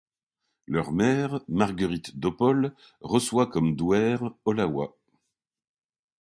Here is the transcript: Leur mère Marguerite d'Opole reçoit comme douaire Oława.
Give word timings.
Leur 0.65 0.91
mère 0.93 1.41
Marguerite 1.47 2.17
d'Opole 2.17 2.73
reçoit 3.01 3.45
comme 3.45 3.75
douaire 3.75 4.33
Oława. 4.45 4.93